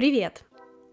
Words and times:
Привет! 0.00 0.44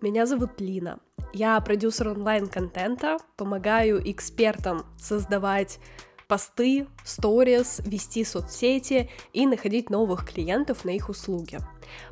Меня 0.01 0.25
зовут 0.25 0.59
Лина. 0.59 0.99
Я 1.31 1.57
продюсер 1.61 2.09
онлайн-контента, 2.09 3.15
помогаю 3.37 4.01
экспертам 4.11 4.85
создавать 4.99 5.79
посты, 6.27 6.87
сторис, 7.05 7.79
вести 7.85 8.25
соцсети 8.25 9.09
и 9.31 9.47
находить 9.47 9.89
новых 9.89 10.29
клиентов 10.29 10.83
на 10.83 10.89
их 10.89 11.07
услуги. 11.07 11.57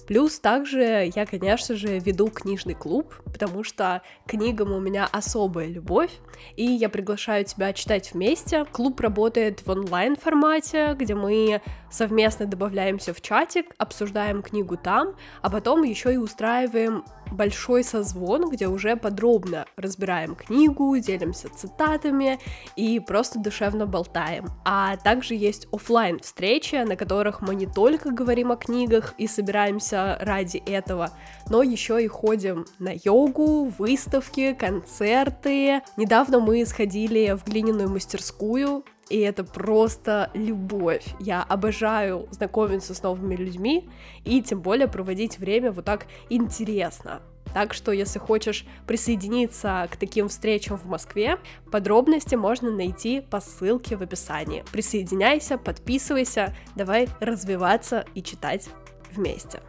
Плюс 0.08 0.40
также 0.40 1.12
я, 1.16 1.26
конечно 1.26 1.76
же, 1.76 2.00
веду 2.00 2.28
книжный 2.28 2.76
клуб, 2.76 3.14
потому 3.26 3.64
что 3.64 4.02
книгам 4.28 4.72
у 4.72 4.80
меня 4.80 5.08
особая 5.12 5.68
любовь, 5.68 6.12
и 6.56 6.66
я 6.66 6.90
приглашаю 6.90 7.46
тебя 7.46 7.74
читать 7.74 8.14
вместе. 8.14 8.66
Клуб 8.66 9.00
работает 9.00 9.66
в 9.66 9.70
онлайн 9.70 10.16
формате, 10.16 10.96
где 10.98 11.16
мы 11.16 11.62
совместно 11.90 12.46
добавляемся 12.46 13.14
в 13.14 13.22
чатик, 13.22 13.74
обсуждаем 13.78 14.42
книгу 14.42 14.78
там, 14.78 15.16
а 15.42 15.50
потом 15.50 15.84
еще 15.84 16.14
и 16.14 16.18
устраиваем 16.18 17.06
большой 17.32 17.84
созвон, 17.84 18.50
где 18.50 18.68
уже 18.68 18.96
подробно 18.96 19.66
разбираем 19.78 20.36
книгу, 20.36 20.96
делимся 20.98 21.50
цитатами 21.50 22.40
и 22.76 23.00
просто 23.00 23.40
душевно 23.40 23.86
болтаем. 23.86 24.48
А 24.64 24.98
также 24.98 25.36
есть 25.36 25.68
офлайн 25.72 26.20
встречи, 26.20 26.76
на 26.76 26.96
которых 26.96 27.42
мы 27.42 27.56
не 27.56 27.66
только 27.66 28.12
говорим 28.12 28.52
о 28.52 28.58
книгах 28.58 29.14
и 29.18 29.28
собираемся 29.66 30.18
ради 30.22 30.58
этого, 30.58 31.12
но 31.50 31.64
еще 31.64 32.04
и 32.04 32.08
ходим 32.08 32.66
на 32.80 32.92
йогу, 33.04 33.66
выставки, 33.78 34.54
концерты. 34.54 35.82
Недавно 35.98 36.40
мы 36.40 36.66
сходили 36.66 37.36
в 37.36 37.46
глиняную 37.46 37.90
мастерскую, 37.90 38.84
и 39.10 39.20
это 39.20 39.44
просто 39.44 40.30
любовь. 40.34 41.06
Я 41.20 41.44
обожаю 41.44 42.28
знакомиться 42.32 42.94
с 42.94 43.04
новыми 43.04 43.36
людьми 43.36 43.90
и 44.24 44.42
тем 44.42 44.62
более 44.62 44.88
проводить 44.88 45.38
время 45.40 45.72
вот 45.72 45.86
так 45.86 46.08
интересно. 46.30 47.22
Так 47.54 47.74
что, 47.74 47.94
если 47.94 48.20
хочешь 48.20 48.66
присоединиться 48.86 49.88
к 49.90 49.96
таким 49.96 50.28
встречам 50.28 50.78
в 50.78 50.88
Москве, 50.88 51.38
подробности 51.72 52.36
можно 52.36 52.70
найти 52.70 53.22
по 53.22 53.40
ссылке 53.40 53.96
в 53.96 54.02
описании. 54.02 54.66
Присоединяйся, 54.74 55.58
подписывайся, 55.58 56.54
давай 56.76 57.08
развиваться 57.22 58.06
и 58.14 58.22
читать 58.22 58.68
вместе. 59.16 59.62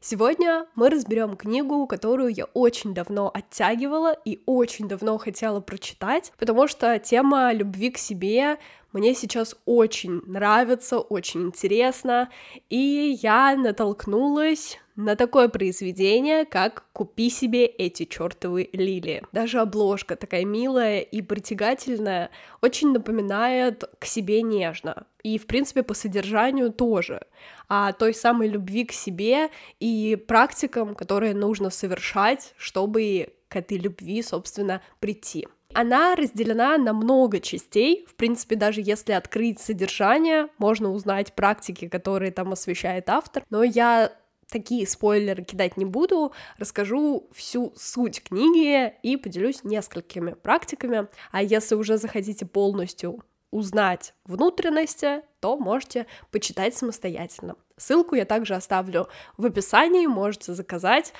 Сегодня 0.00 0.66
мы 0.74 0.88
разберем 0.88 1.36
книгу, 1.36 1.86
которую 1.86 2.32
я 2.32 2.46
очень 2.54 2.94
давно 2.94 3.30
оттягивала 3.32 4.16
и 4.24 4.42
очень 4.46 4.88
давно 4.88 5.18
хотела 5.18 5.60
прочитать, 5.60 6.32
потому 6.38 6.66
что 6.66 6.98
тема 6.98 7.52
любви 7.52 7.90
к 7.90 7.98
себе 7.98 8.56
мне 8.94 9.14
сейчас 9.14 9.54
очень 9.66 10.22
нравится, 10.24 10.98
очень 10.98 11.42
интересно, 11.42 12.30
и 12.70 13.18
я 13.20 13.54
натолкнулась 13.54 14.78
на 14.98 15.14
такое 15.14 15.48
произведение, 15.48 16.44
как 16.44 16.84
«Купи 16.92 17.30
себе 17.30 17.66
эти 17.66 18.04
чертовы 18.04 18.68
лилии». 18.72 19.22
Даже 19.30 19.60
обложка 19.60 20.16
такая 20.16 20.44
милая 20.44 20.98
и 20.98 21.22
притягательная, 21.22 22.30
очень 22.62 22.90
напоминает 22.90 23.84
к 24.00 24.04
себе 24.04 24.42
нежно. 24.42 25.06
И, 25.22 25.38
в 25.38 25.46
принципе, 25.46 25.84
по 25.84 25.94
содержанию 25.94 26.72
тоже. 26.72 27.22
О 27.68 27.92
той 27.92 28.12
самой 28.12 28.48
любви 28.48 28.84
к 28.84 28.92
себе 28.92 29.50
и 29.78 30.16
практикам, 30.16 30.96
которые 30.96 31.32
нужно 31.32 31.70
совершать, 31.70 32.52
чтобы 32.56 33.28
к 33.46 33.54
этой 33.54 33.78
любви, 33.78 34.20
собственно, 34.20 34.82
прийти. 34.98 35.46
Она 35.74 36.16
разделена 36.16 36.76
на 36.76 36.92
много 36.92 37.38
частей. 37.38 38.04
В 38.10 38.16
принципе, 38.16 38.56
даже 38.56 38.80
если 38.80 39.12
открыть 39.12 39.60
содержание, 39.60 40.48
можно 40.58 40.90
узнать 40.90 41.34
практики, 41.34 41.86
которые 41.86 42.32
там 42.32 42.52
освещает 42.52 43.08
автор. 43.08 43.44
Но 43.48 43.62
я 43.62 44.10
такие 44.50 44.86
спойлеры 44.86 45.44
кидать 45.44 45.76
не 45.76 45.84
буду, 45.84 46.32
расскажу 46.58 47.28
всю 47.32 47.72
суть 47.76 48.22
книги 48.22 48.94
и 49.02 49.16
поделюсь 49.16 49.64
несколькими 49.64 50.32
практиками. 50.32 51.08
А 51.30 51.42
если 51.42 51.74
уже 51.74 51.98
захотите 51.98 52.46
полностью 52.46 53.22
узнать 53.50 54.14
внутренности, 54.24 55.22
то 55.40 55.56
можете 55.56 56.06
почитать 56.30 56.76
самостоятельно. 56.76 57.56
Ссылку 57.76 58.14
я 58.14 58.24
также 58.24 58.54
оставлю 58.54 59.08
в 59.36 59.46
описании, 59.46 60.06
можете 60.06 60.52
заказать 60.52 61.12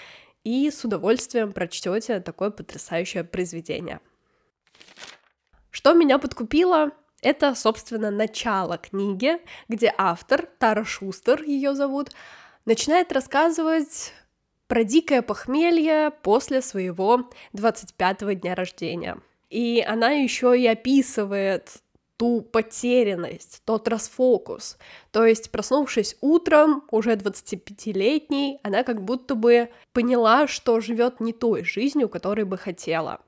и 0.45 0.71
с 0.71 0.85
удовольствием 0.85 1.53
прочтете 1.53 2.21
такое 2.21 2.51
потрясающее 2.51 3.25
произведение. 3.25 4.01
Что 5.71 5.95
меня 5.95 6.19
подкупило? 6.19 6.91
Это, 7.21 7.55
собственно, 7.55 8.11
начало 8.11 8.79
книги, 8.79 9.39
где 9.69 9.93
автор, 9.97 10.49
Тара 10.59 10.85
Шустер 10.85 11.43
ее 11.43 11.75
зовут, 11.75 12.11
начинает 12.69 13.13
рассказывать 13.13 14.13
про 14.67 14.85
дикое 14.85 15.23
похмелье 15.23 16.11
после 16.23 16.61
своего 16.61 17.31
25-го 17.55 18.33
дня 18.33 18.55
рождения. 18.55 19.19
И 19.49 19.83
она 19.89 20.11
еще 20.11 20.57
и 20.59 20.67
описывает 20.67 21.79
ту 22.19 22.43
потерянность, 22.43 23.63
тот 23.65 23.89
расфокус. 23.89 24.77
То 25.13 25.25
есть, 25.25 25.51
проснувшись 25.51 26.19
утром, 26.21 26.85
уже 26.91 27.15
25-летней, 27.15 28.59
она 28.63 28.83
как 28.83 29.03
будто 29.03 29.35
бы 29.35 29.71
поняла, 29.95 30.47
что 30.47 30.81
живет 30.81 31.21
не 31.21 31.33
той 31.33 31.65
жизнью, 31.65 32.11
которой 32.11 32.45
бы 32.45 32.59
хотела. 32.59 33.21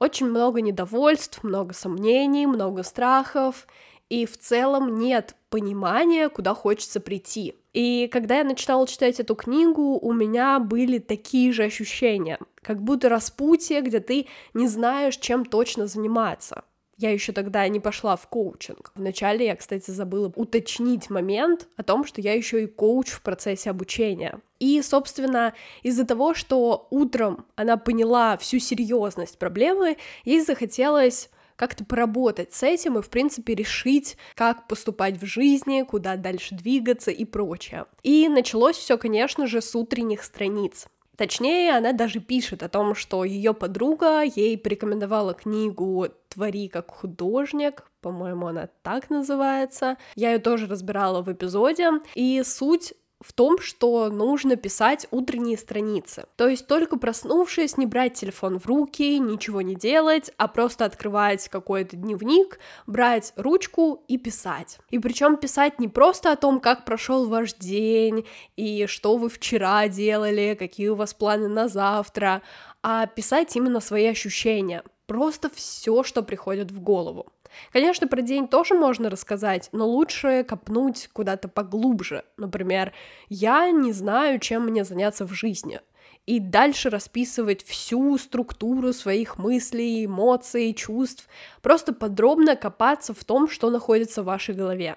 Очень 0.00 0.26
много 0.26 0.60
недовольств, 0.60 1.42
много 1.42 1.72
сомнений, 1.72 2.46
много 2.46 2.82
страхов, 2.82 3.66
и 4.10 4.26
в 4.26 4.36
целом 4.36 4.98
нет 4.98 5.34
понимания, 5.52 6.30
куда 6.30 6.54
хочется 6.54 6.98
прийти. 6.98 7.54
И 7.74 8.08
когда 8.10 8.38
я 8.38 8.44
начинала 8.44 8.86
читать 8.88 9.20
эту 9.20 9.34
книгу, 9.34 9.98
у 9.98 10.12
меня 10.14 10.58
были 10.58 10.98
такие 10.98 11.52
же 11.52 11.64
ощущения, 11.64 12.38
как 12.62 12.82
будто 12.82 13.10
распутье, 13.10 13.82
где 13.82 14.00
ты 14.00 14.26
не 14.54 14.66
знаешь, 14.66 15.18
чем 15.18 15.44
точно 15.44 15.86
заниматься. 15.86 16.64
Я 16.96 17.10
еще 17.10 17.32
тогда 17.32 17.68
не 17.68 17.80
пошла 17.80 18.16
в 18.16 18.28
коучинг. 18.28 18.92
Вначале 18.94 19.46
я, 19.46 19.56
кстати, 19.56 19.90
забыла 19.90 20.32
уточнить 20.36 21.10
момент 21.10 21.68
о 21.76 21.82
том, 21.82 22.04
что 22.04 22.22
я 22.22 22.32
еще 22.32 22.62
и 22.62 22.66
коуч 22.66 23.10
в 23.10 23.20
процессе 23.20 23.70
обучения. 23.70 24.40
И, 24.58 24.80
собственно, 24.80 25.52
из-за 25.82 26.06
того, 26.06 26.32
что 26.32 26.86
утром 26.90 27.44
она 27.56 27.76
поняла 27.76 28.36
всю 28.38 28.58
серьезность 28.58 29.38
проблемы, 29.38 29.96
ей 30.24 30.40
захотелось 30.40 31.28
как-то 31.56 31.84
поработать 31.84 32.52
с 32.54 32.62
этим 32.62 32.98
и, 32.98 33.02
в 33.02 33.10
принципе, 33.10 33.54
решить, 33.54 34.16
как 34.34 34.68
поступать 34.68 35.20
в 35.20 35.26
жизни, 35.26 35.82
куда 35.82 36.16
дальше 36.16 36.54
двигаться 36.54 37.10
и 37.10 37.24
прочее. 37.24 37.86
И 38.02 38.28
началось 38.28 38.76
все, 38.76 38.98
конечно 38.98 39.46
же, 39.46 39.60
с 39.60 39.74
утренних 39.74 40.22
страниц. 40.22 40.86
Точнее, 41.16 41.76
она 41.76 41.92
даже 41.92 42.20
пишет 42.20 42.62
о 42.62 42.68
том, 42.68 42.94
что 42.94 43.24
ее 43.24 43.52
подруга 43.52 44.22
ей 44.22 44.56
порекомендовала 44.56 45.34
книгу 45.34 46.08
«Твори 46.28 46.68
как 46.68 46.90
художник», 46.90 47.84
по-моему, 48.00 48.48
она 48.48 48.68
так 48.82 49.10
называется. 49.10 49.96
Я 50.16 50.32
ее 50.32 50.38
тоже 50.40 50.66
разбирала 50.66 51.22
в 51.22 51.32
эпизоде, 51.32 51.90
и 52.14 52.42
суть 52.44 52.94
в 53.22 53.32
том, 53.32 53.58
что 53.58 54.10
нужно 54.10 54.56
писать 54.56 55.06
утренние 55.10 55.56
страницы. 55.56 56.24
То 56.36 56.48
есть 56.48 56.66
только 56.66 56.98
проснувшись, 56.98 57.76
не 57.76 57.86
брать 57.86 58.14
телефон 58.14 58.58
в 58.58 58.66
руки, 58.66 59.18
ничего 59.18 59.62
не 59.62 59.74
делать, 59.74 60.30
а 60.36 60.48
просто 60.48 60.84
открывать 60.84 61.48
какой-то 61.48 61.96
дневник, 61.96 62.58
брать 62.86 63.32
ручку 63.36 64.04
и 64.08 64.18
писать. 64.18 64.78
И 64.90 64.98
причем 64.98 65.36
писать 65.36 65.78
не 65.78 65.88
просто 65.88 66.32
о 66.32 66.36
том, 66.36 66.60
как 66.60 66.84
прошел 66.84 67.28
ваш 67.28 67.54
день 67.54 68.26
и 68.56 68.86
что 68.86 69.16
вы 69.16 69.28
вчера 69.28 69.88
делали, 69.88 70.56
какие 70.58 70.88
у 70.88 70.96
вас 70.96 71.14
планы 71.14 71.48
на 71.48 71.68
завтра, 71.68 72.42
а 72.82 73.06
писать 73.06 73.54
именно 73.56 73.80
свои 73.80 74.06
ощущения. 74.06 74.82
Просто 75.06 75.50
все, 75.54 76.02
что 76.02 76.22
приходит 76.22 76.70
в 76.70 76.80
голову. 76.80 77.26
Конечно, 77.72 78.06
про 78.06 78.22
день 78.22 78.48
тоже 78.48 78.74
можно 78.74 79.10
рассказать, 79.10 79.68
но 79.72 79.86
лучше 79.86 80.44
копнуть 80.44 81.08
куда-то 81.12 81.48
поглубже. 81.48 82.24
Например, 82.36 82.92
я 83.28 83.70
не 83.70 83.92
знаю, 83.92 84.38
чем 84.38 84.66
мне 84.66 84.84
заняться 84.84 85.26
в 85.26 85.32
жизни. 85.32 85.80
И 86.24 86.38
дальше 86.38 86.88
расписывать 86.88 87.64
всю 87.64 88.16
структуру 88.16 88.92
своих 88.92 89.38
мыслей, 89.38 90.06
эмоций, 90.06 90.72
чувств. 90.72 91.28
Просто 91.62 91.92
подробно 91.92 92.54
копаться 92.54 93.12
в 93.12 93.24
том, 93.24 93.48
что 93.48 93.70
находится 93.70 94.22
в 94.22 94.26
вашей 94.26 94.54
голове. 94.54 94.96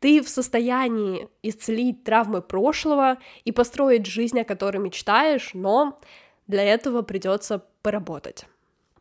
Ты 0.00 0.20
в 0.20 0.28
состоянии 0.28 1.28
исцелить 1.42 2.04
травмы 2.04 2.42
прошлого 2.42 3.18
и 3.44 3.52
построить 3.52 4.04
жизнь, 4.04 4.38
о 4.38 4.44
которой 4.44 4.78
мечтаешь, 4.78 5.52
но 5.54 5.98
для 6.46 6.62
этого 6.62 7.00
придется 7.00 7.64
поработать. 7.80 8.46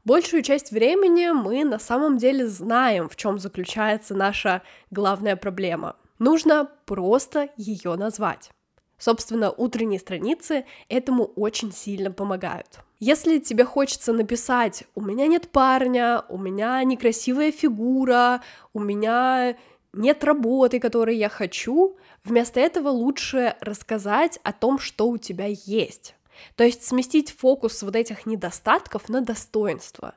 Большую 0.06 0.44
часть 0.44 0.72
времени 0.72 1.30
мы 1.30 1.64
на 1.64 1.80
самом 1.80 2.18
деле 2.18 2.46
знаем, 2.46 3.08
в 3.08 3.16
чем 3.16 3.40
заключается 3.40 4.14
наша 4.14 4.62
главная 4.92 5.38
проблема. 5.38 5.96
Нужно 6.20 6.70
просто 6.86 7.50
ее 7.56 7.96
назвать. 7.96 8.52
Собственно, 8.98 9.50
утренние 9.50 10.02
страницы 10.02 10.66
этому 10.90 11.24
очень 11.36 11.72
сильно 11.72 12.12
помогают. 12.12 12.80
Если 13.00 13.40
тебе 13.40 13.64
хочется 13.64 14.12
написать 14.12 14.84
«у 14.94 15.02
меня 15.02 15.28
нет 15.28 15.50
парня», 15.50 16.24
«у 16.28 16.38
меня 16.38 16.84
некрасивая 16.84 17.52
фигура», 17.52 18.42
«у 18.74 18.80
меня 18.82 19.56
нет 19.94 20.24
работы, 20.24 20.80
которой 20.80 21.16
я 21.16 21.30
хочу, 21.30 21.96
вместо 22.26 22.60
этого 22.60 22.90
лучше 22.90 23.56
рассказать 23.62 24.40
о 24.44 24.52
том, 24.52 24.80
что 24.80 25.08
у 25.08 25.18
тебя 25.18 25.48
есть. 25.48 26.16
То 26.56 26.64
есть 26.64 26.84
сместить 26.86 27.32
фокус 27.32 27.84
вот 27.84 27.96
этих 27.96 28.26
недостатков 28.26 29.10
на 29.10 29.22
достоинство. 29.22 30.16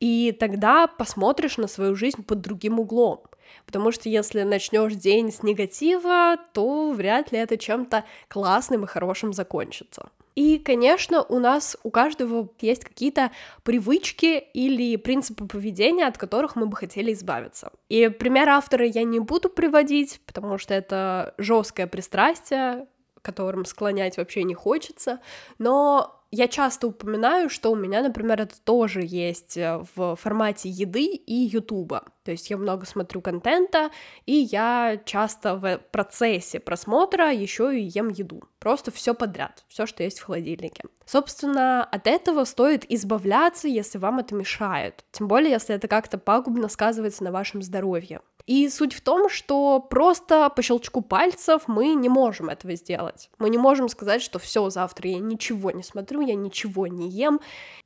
И 0.00 0.32
тогда 0.32 0.86
посмотришь 0.86 1.56
на 1.56 1.66
свою 1.66 1.94
жизнь 1.94 2.24
под 2.24 2.40
другим 2.40 2.80
углом. 2.80 3.22
Потому 3.66 3.92
что 3.92 4.08
если 4.08 4.42
начнешь 4.42 4.94
день 4.94 5.30
с 5.30 5.42
негатива, 5.42 6.36
то 6.52 6.90
вряд 6.92 7.32
ли 7.32 7.38
это 7.38 7.56
чем-то 7.56 8.04
классным 8.28 8.84
и 8.84 8.88
хорошим 8.88 9.32
закончится. 9.32 10.10
И, 10.34 10.58
конечно, 10.58 11.22
у 11.22 11.38
нас 11.38 11.76
у 11.84 11.90
каждого 11.90 12.48
есть 12.60 12.84
какие-то 12.84 13.30
привычки 13.62 14.38
или 14.52 14.96
принципы 14.96 15.46
поведения, 15.46 16.06
от 16.06 16.18
которых 16.18 16.56
мы 16.56 16.66
бы 16.66 16.76
хотели 16.76 17.12
избавиться. 17.12 17.70
И 17.88 18.08
пример 18.08 18.48
автора 18.48 18.84
я 18.84 19.04
не 19.04 19.20
буду 19.20 19.48
приводить, 19.48 20.20
потому 20.26 20.58
что 20.58 20.74
это 20.74 21.34
жесткое 21.38 21.86
пристрастие, 21.86 22.86
которым 23.24 23.64
склонять 23.64 24.16
вообще 24.18 24.44
не 24.44 24.54
хочется, 24.54 25.20
но 25.58 26.20
я 26.34 26.48
часто 26.48 26.88
упоминаю, 26.88 27.48
что 27.48 27.70
у 27.70 27.76
меня, 27.76 28.02
например, 28.02 28.42
это 28.42 28.60
тоже 28.60 29.02
есть 29.04 29.56
э, 29.56 29.84
в 29.94 30.16
формате 30.16 30.68
еды 30.68 31.04
и 31.04 31.34
ютуба. 31.34 32.06
То 32.24 32.32
есть 32.32 32.50
я 32.50 32.56
много 32.56 32.86
смотрю 32.86 33.20
контента, 33.20 33.90
и 34.26 34.32
я 34.32 35.00
часто 35.04 35.54
в 35.54 35.78
процессе 35.92 36.58
просмотра 36.58 37.32
еще 37.32 37.78
и 37.78 37.82
ем 37.82 38.08
еду. 38.08 38.42
Просто 38.58 38.90
все 38.90 39.14
подряд, 39.14 39.64
все, 39.68 39.86
что 39.86 40.02
есть 40.02 40.18
в 40.18 40.24
холодильнике. 40.24 40.82
Собственно, 41.06 41.84
от 41.84 42.08
этого 42.08 42.44
стоит 42.44 42.84
избавляться, 42.90 43.68
если 43.68 43.98
вам 43.98 44.18
это 44.18 44.34
мешает. 44.34 45.04
Тем 45.12 45.28
более, 45.28 45.52
если 45.52 45.76
это 45.76 45.86
как-то 45.86 46.18
пагубно 46.18 46.68
сказывается 46.68 47.22
на 47.22 47.30
вашем 47.30 47.62
здоровье. 47.62 48.20
И 48.46 48.68
суть 48.68 48.92
в 48.92 49.00
том, 49.00 49.30
что 49.30 49.80
просто 49.80 50.50
по 50.50 50.62
щелчку 50.62 51.00
пальцев 51.00 51.62
мы 51.66 51.94
не 51.94 52.08
можем 52.08 52.50
этого 52.50 52.74
сделать. 52.74 53.30
Мы 53.38 53.48
не 53.48 53.56
можем 53.56 53.88
сказать, 53.88 54.20
что 54.20 54.38
все, 54.38 54.68
завтра 54.68 55.08
я 55.10 55.18
ничего 55.18 55.70
не 55.70 55.82
смотрю, 55.82 56.20
я 56.20 56.34
ничего 56.34 56.86
не 56.86 57.08
ем. 57.08 57.40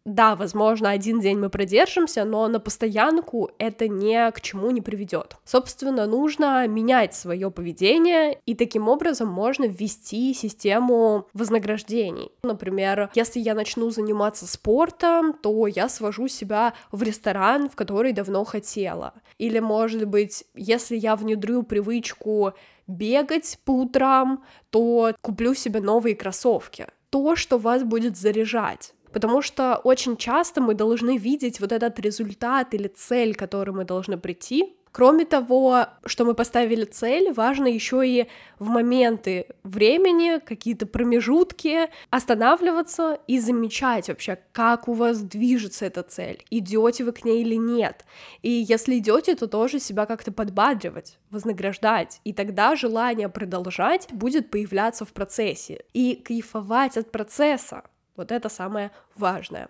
Да, 0.05 0.35
возможно, 0.37 0.91
один 0.91 1.21
день 1.21 1.39
мы 1.39 1.51
продержимся, 1.51 2.25
но 2.25 2.49
на 2.49 2.61
постоянку 2.61 3.51
это 3.59 3.89
ни 3.89 4.31
к 4.31 4.41
чему 4.41 4.71
не 4.71 4.81
приведет. 4.81 5.37
Собственно, 5.45 6.07
нужно 6.07 6.67
менять 6.67 7.15
свое 7.15 7.51
поведение, 7.51 8.41
и 8.47 8.55
таким 8.55 8.89
образом 8.89 9.29
можно 9.29 9.67
ввести 9.67 10.35
систему 10.35 11.27
вознаграждений. 11.35 12.33
Например, 12.43 13.11
если 13.15 13.39
я 13.39 13.55
начну 13.55 13.91
заниматься 13.91 14.47
спортом, 14.47 15.35
то 15.35 15.67
я 15.67 15.89
свожу 15.89 16.27
себя 16.27 16.75
в 16.91 17.03
ресторан, 17.03 17.69
в 17.69 17.77
который 17.77 18.13
давно 18.13 18.45
хотела. 18.45 19.13
Или, 19.39 19.59
может 19.59 20.07
быть, 20.07 20.45
если 20.55 20.97
я 20.97 21.17
внедрю 21.17 21.63
привычку 21.63 22.53
бегать 22.87 23.59
по 23.65 23.73
утрам, 23.73 24.45
то 24.71 25.15
куплю 25.21 25.55
себе 25.55 25.81
новые 25.81 26.17
кроссовки. 26.17 26.87
То, 27.11 27.37
что 27.37 27.59
вас 27.59 27.85
будет 27.85 28.17
заряжать. 28.17 28.95
Потому 29.13 29.41
что 29.43 29.77
очень 29.85 30.17
часто 30.17 30.61
мы 30.61 30.75
должны 30.75 31.17
видеть 31.17 31.61
вот 31.61 31.73
этот 31.73 31.99
результат 31.99 32.75
или 32.75 32.89
цель, 32.89 33.35
к 33.35 33.39
которой 33.39 33.71
мы 33.71 33.85
должны 33.85 34.19
прийти, 34.19 34.77
Кроме 34.93 35.25
того, 35.25 35.87
что 36.05 36.25
мы 36.25 36.35
поставили 36.35 36.85
цель, 36.85 37.33
важно 37.33 37.67
еще 37.67 38.07
и 38.07 38.29
в 38.59 38.69
моменты 38.69 39.47
времени, 39.63 40.39
какие-то 40.39 40.87
промежутки, 40.87 41.89
останавливаться 42.11 43.19
и 43.27 43.39
замечать 43.39 44.09
вообще, 44.09 44.39
как 44.53 44.89
у 44.89 44.93
вас 44.93 45.21
движется 45.21 45.87
эта 45.87 46.03
цель, 46.03 46.45
идете 46.51 47.05
вы 47.05 47.13
к 47.13 47.25
ней 47.25 47.43
или 47.43 47.57
нет. 47.57 48.05
И 48.43 48.51
если 48.51 48.99
идете, 48.99 49.35
то 49.35 49.47
тоже 49.47 49.79
себя 49.79 50.07
как-то 50.07 50.33
подбадривать, 50.33 51.19
вознаграждать, 51.31 52.21
и 52.25 52.33
тогда 52.33 52.77
желание 52.77 53.29
продолжать 53.29 54.09
будет 54.13 54.51
появляться 54.51 55.05
в 55.05 55.13
процессе 55.13 55.85
и 55.93 56.17
кайфовать 56.17 56.97
от 56.97 57.11
процесса. 57.11 57.85
Вот 58.17 58.33
это 58.33 58.49
самое 58.49 58.91
важное. 59.15 59.69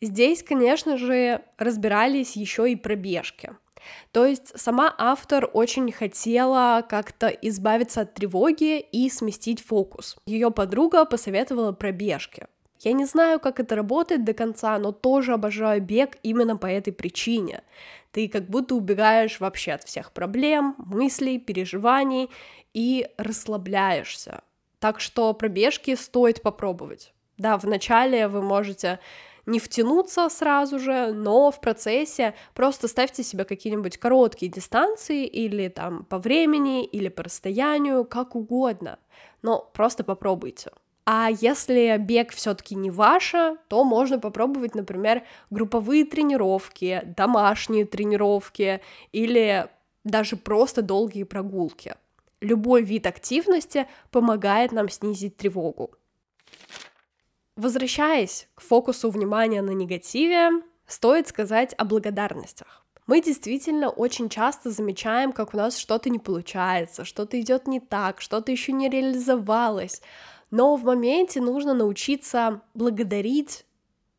Здесь, 0.00 0.42
конечно 0.42 0.98
же, 0.98 1.42
разбирались 1.56 2.36
еще 2.36 2.70
и 2.70 2.76
пробежки. 2.76 3.56
То 4.12 4.26
есть 4.26 4.58
сама 4.58 4.94
автор 4.98 5.48
очень 5.52 5.90
хотела 5.92 6.84
как-то 6.88 7.28
избавиться 7.28 8.02
от 8.02 8.14
тревоги 8.14 8.80
и 8.80 9.08
сместить 9.10 9.62
фокус. 9.62 10.16
Ее 10.26 10.50
подруга 10.50 11.04
посоветовала 11.04 11.72
пробежки. 11.72 12.46
Я 12.80 12.92
не 12.92 13.06
знаю, 13.06 13.40
как 13.40 13.60
это 13.60 13.76
работает 13.76 14.24
до 14.24 14.34
конца, 14.34 14.78
но 14.78 14.92
тоже 14.92 15.32
обожаю 15.32 15.80
бег 15.80 16.18
именно 16.22 16.56
по 16.56 16.66
этой 16.66 16.92
причине. 16.92 17.62
Ты 18.12 18.28
как 18.28 18.44
будто 18.48 18.74
убегаешь 18.74 19.40
вообще 19.40 19.72
от 19.72 19.84
всех 19.84 20.12
проблем, 20.12 20.74
мыслей, 20.78 21.38
переживаний 21.38 22.30
и 22.74 23.08
расслабляешься. 23.16 24.42
Так 24.80 25.00
что 25.00 25.32
пробежки 25.32 25.94
стоит 25.94 26.42
попробовать. 26.42 27.14
Да, 27.38 27.56
вначале 27.56 28.28
вы 28.28 28.42
можете 28.42 29.00
не 29.46 29.58
втянуться 29.58 30.28
сразу 30.28 30.78
же, 30.78 31.12
но 31.12 31.50
в 31.50 31.60
процессе 31.60 32.34
просто 32.54 32.88
ставьте 32.88 33.22
себе 33.22 33.44
какие-нибудь 33.44 33.98
короткие 33.98 34.50
дистанции 34.50 35.26
или 35.26 35.68
там 35.68 36.04
по 36.04 36.18
времени, 36.18 36.84
или 36.84 37.08
по 37.08 37.22
расстоянию, 37.22 38.04
как 38.04 38.34
угодно, 38.34 38.98
но 39.42 39.70
просто 39.74 40.04
попробуйте. 40.04 40.70
А 41.06 41.28
если 41.30 41.96
бег 41.98 42.32
все-таки 42.32 42.74
не 42.74 42.90
ваше, 42.90 43.56
то 43.68 43.84
можно 43.84 44.18
попробовать, 44.18 44.74
например, 44.74 45.22
групповые 45.50 46.06
тренировки, 46.06 47.02
домашние 47.16 47.84
тренировки 47.84 48.80
или 49.12 49.68
даже 50.02 50.36
просто 50.36 50.80
долгие 50.80 51.24
прогулки. 51.24 51.94
Любой 52.40 52.82
вид 52.82 53.06
активности 53.06 53.86
помогает 54.10 54.72
нам 54.72 54.88
снизить 54.88 55.36
тревогу. 55.36 55.90
Возвращаясь 57.56 58.48
к 58.54 58.62
фокусу 58.62 59.10
внимания 59.10 59.62
на 59.62 59.70
негативе, 59.70 60.50
стоит 60.86 61.28
сказать 61.28 61.72
о 61.78 61.84
благодарностях. 61.84 62.84
Мы 63.06 63.20
действительно 63.20 63.90
очень 63.90 64.28
часто 64.28 64.70
замечаем, 64.70 65.32
как 65.32 65.52
у 65.54 65.56
нас 65.56 65.76
что-то 65.76 66.08
не 66.08 66.18
получается, 66.18 67.04
что-то 67.04 67.38
идет 67.40 67.68
не 67.68 67.78
так, 67.78 68.20
что-то 68.20 68.50
еще 68.50 68.72
не 68.72 68.88
реализовалось. 68.88 70.00
Но 70.50 70.74
в 70.76 70.84
моменте 70.84 71.40
нужно 71.40 71.74
научиться 71.74 72.62
благодарить 72.72 73.66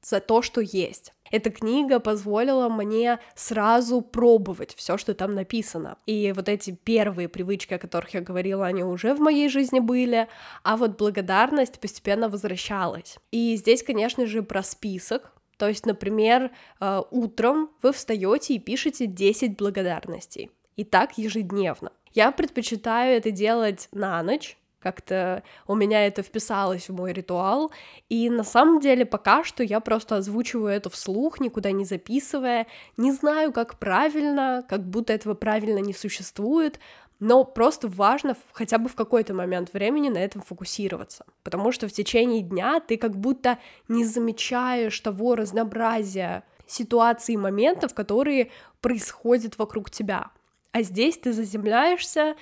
за 0.01 0.19
то, 0.19 0.41
что 0.41 0.61
есть. 0.61 1.14
Эта 1.31 1.49
книга 1.49 1.99
позволила 1.99 2.69
мне 2.69 3.19
сразу 3.35 4.01
пробовать 4.01 4.75
все, 4.75 4.97
что 4.97 5.13
там 5.13 5.33
написано. 5.33 5.97
И 6.05 6.31
вот 6.35 6.49
эти 6.49 6.71
первые 6.71 7.27
привычки, 7.27 7.73
о 7.73 7.79
которых 7.79 8.13
я 8.13 8.21
говорила, 8.21 8.65
они 8.65 8.83
уже 8.83 9.13
в 9.13 9.19
моей 9.19 9.49
жизни 9.49 9.79
были, 9.79 10.27
а 10.63 10.77
вот 10.77 10.97
благодарность 10.97 11.79
постепенно 11.79 12.29
возвращалась. 12.29 13.17
И 13.31 13.55
здесь, 13.55 13.83
конечно 13.83 14.25
же, 14.25 14.43
про 14.43 14.61
список, 14.61 15.31
то 15.57 15.67
есть, 15.67 15.85
например, 15.85 16.51
э, 16.79 17.01
утром 17.11 17.71
вы 17.81 17.93
встаете 17.93 18.55
и 18.55 18.59
пишете 18.59 19.07
10 19.07 19.57
благодарностей. 19.57 20.51
И 20.75 20.83
так 20.83 21.17
ежедневно. 21.17 21.91
Я 22.13 22.31
предпочитаю 22.31 23.17
это 23.17 23.31
делать 23.31 23.87
на 23.91 24.21
ночь, 24.21 24.57
как-то 24.85 25.41
у 25.65 25.73
меня 25.73 26.05
это 26.05 26.21
вписалось 26.21 26.89
в 26.89 26.93
мой 26.93 27.11
ритуал, 27.11 27.71
и 28.07 28.29
на 28.29 28.43
самом 28.43 28.79
деле 28.79 29.03
пока 29.03 29.43
что 29.43 29.63
я 29.63 29.79
просто 29.79 30.17
озвучиваю 30.17 30.67
это 30.67 30.91
вслух, 30.91 31.39
никуда 31.39 31.71
не 31.71 31.85
записывая, 31.85 32.67
не 32.95 33.11
знаю, 33.11 33.51
как 33.51 33.79
правильно, 33.79 34.63
как 34.69 34.83
будто 34.87 35.11
этого 35.11 35.33
правильно 35.33 35.79
не 35.79 35.91
существует, 35.91 36.79
но 37.19 37.43
просто 37.45 37.87
важно 37.87 38.37
хотя 38.51 38.77
бы 38.77 38.87
в 38.87 38.93
какой-то 38.93 39.33
момент 39.33 39.73
времени 39.73 40.09
на 40.09 40.19
этом 40.19 40.43
фокусироваться, 40.43 41.25
потому 41.41 41.71
что 41.71 41.87
в 41.87 41.91
течение 41.91 42.43
дня 42.43 42.79
ты 42.79 42.97
как 42.97 43.17
будто 43.17 43.57
не 43.87 44.05
замечаешь 44.05 44.99
того 44.99 45.33
разнообразия 45.33 46.43
ситуаций 46.67 47.33
и 47.33 47.37
моментов, 47.37 47.95
которые 47.95 48.51
происходят 48.81 49.57
вокруг 49.57 49.89
тебя. 49.89 50.29
А 50.73 50.83
здесь 50.83 51.17
ты 51.17 51.33
заземляешься 51.33 52.35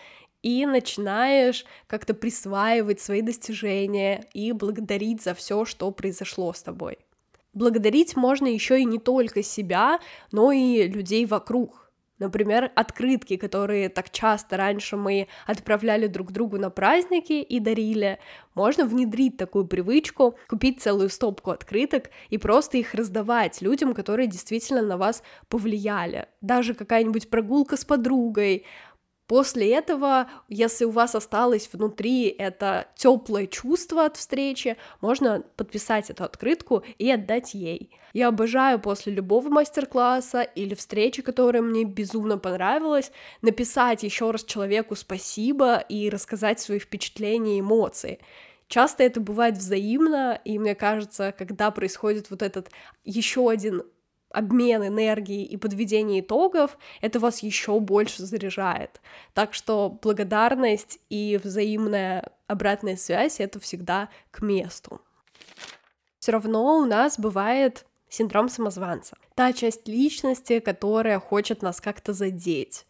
и 0.44 0.66
начинаешь 0.68 1.66
как-то 1.88 2.14
присваивать 2.14 3.02
свои 3.02 3.22
достижения 3.22 4.26
и 4.34 4.52
благодарить 4.52 5.24
за 5.24 5.34
все, 5.34 5.66
что 5.66 5.90
произошло 5.90 6.54
с 6.54 6.62
тобой. 6.62 7.00
Благодарить 7.54 8.16
можно 8.16 8.48
еще 8.48 8.80
и 8.80 8.86
не 8.86 9.00
только 9.00 9.42
себя, 9.42 10.00
но 10.32 10.52
и 10.52 10.88
людей 10.88 11.26
вокруг. 11.26 11.84
Например, 12.20 12.72
открытки, 12.76 13.38
которые 13.38 13.90
так 13.90 14.10
часто 14.12 14.56
раньше 14.56 14.98
мы 14.98 15.28
отправляли 15.48 16.08
друг 16.08 16.32
другу 16.32 16.58
на 16.58 16.70
праздники 16.70 17.34
и 17.34 17.60
дарили. 17.60 18.20
Можно 18.54 18.86
внедрить 18.86 19.36
такую 19.36 19.66
привычку, 19.66 20.36
купить 20.48 20.82
целую 20.82 21.10
стопку 21.10 21.52
открыток 21.52 22.12
и 22.30 22.38
просто 22.38 22.78
их 22.78 22.94
раздавать 22.94 23.62
людям, 23.62 23.94
которые 23.94 24.28
действительно 24.28 24.82
на 24.82 24.98
вас 24.98 25.24
повлияли. 25.50 26.28
Даже 26.40 26.76
какая-нибудь 26.76 27.30
прогулка 27.30 27.78
с 27.78 27.84
подругой, 27.84 28.66
После 29.34 29.74
этого, 29.74 30.30
если 30.48 30.86
у 30.86 30.92
вас 30.92 31.16
осталось 31.16 31.68
внутри 31.74 32.28
это 32.28 32.86
теплое 32.96 33.48
чувство 33.48 34.06
от 34.06 34.16
встречи, 34.16 34.78
можно 35.02 35.42
подписать 35.58 36.12
эту 36.12 36.24
открытку 36.24 36.84
и 37.00 37.10
отдать 37.10 37.56
ей. 37.56 37.90
Я 38.14 38.28
обожаю 38.28 38.80
после 38.80 39.12
любого 39.12 39.50
мастер-класса 39.50 40.44
или 40.44 40.76
встречи, 40.76 41.24
которая 41.24 41.64
мне 41.64 41.84
безумно 41.84 42.38
понравилась, 42.38 43.12
написать 43.42 44.04
еще 44.04 44.30
раз 44.30 44.44
человеку 44.44 44.96
спасибо 44.96 45.78
и 45.78 46.12
рассказать 46.12 46.60
свои 46.60 46.78
впечатления 46.78 47.58
и 47.58 47.62
эмоции. 47.62 48.20
Часто 48.68 49.02
это 49.02 49.20
бывает 49.20 49.58
взаимно, 49.58 50.40
и 50.46 50.60
мне 50.60 50.76
кажется, 50.76 51.34
когда 51.36 51.72
происходит 51.72 52.30
вот 52.30 52.44
этот 52.44 52.70
еще 53.04 53.50
один 53.50 53.82
обмен 54.34 54.86
энергией 54.86 55.46
и 55.46 55.56
подведение 55.56 56.20
итогов, 56.20 56.78
это 57.02 57.20
вас 57.20 57.44
еще 57.44 57.80
больше 57.80 58.26
заряжает. 58.26 59.00
Так 59.34 59.54
что 59.54 59.98
благодарность 60.02 61.00
и 61.10 61.40
взаимная 61.42 62.32
обратная 62.48 62.98
связь 62.98 63.40
это 63.40 63.60
всегда 63.60 64.10
к 64.32 64.42
месту. 64.42 65.00
Все 66.20 66.32
равно 66.32 66.78
у 66.80 66.86
нас 66.86 67.20
бывает 67.20 67.86
синдром 68.10 68.50
самозванца. 68.50 69.16
Та 69.36 69.54
часть 69.54 69.88
личности, 69.88 70.60
которая 70.60 71.20
хочет 71.20 71.62
нас 71.62 71.80
как-то 71.80 72.14
задеть. 72.14 72.86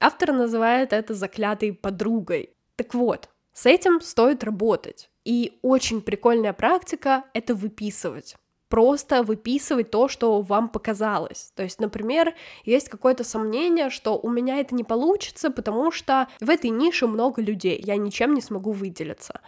Автор 0.00 0.32
называет 0.32 0.92
это 0.92 1.14
заклятой 1.14 1.72
подругой. 1.72 2.50
Так 2.76 2.94
вот, 2.94 3.28
с 3.52 3.66
этим 3.66 4.00
стоит 4.00 4.44
работать. 4.44 5.10
И 5.24 5.58
очень 5.62 6.00
прикольная 6.00 6.52
практика— 6.52 7.24
это 7.34 7.54
выписывать 7.54 8.36
просто 8.68 9.22
выписывать 9.22 9.90
то, 9.90 10.08
что 10.08 10.40
вам 10.42 10.68
показалось. 10.68 11.52
То 11.54 11.62
есть, 11.62 11.80
например, 11.80 12.34
есть 12.64 12.88
какое-то 12.88 13.24
сомнение, 13.24 13.90
что 13.90 14.18
у 14.18 14.30
меня 14.30 14.58
это 14.58 14.74
не 14.74 14.84
получится, 14.84 15.50
потому 15.50 15.90
что 15.90 16.28
в 16.40 16.50
этой 16.50 16.70
нише 16.70 17.06
много 17.06 17.42
людей, 17.42 17.80
я 17.82 17.96
ничем 17.96 18.34
не 18.34 18.40
смогу 18.40 18.72
выделиться. 18.72 19.40